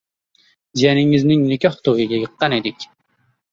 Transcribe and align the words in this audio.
Jiyaningizning 0.81 1.45
nikoh 1.51 1.79
to‘yiga 1.89 2.25
yiqqan 2.25 2.59
edik 2.61 2.91